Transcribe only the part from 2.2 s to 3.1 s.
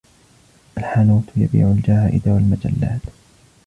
و المجلات.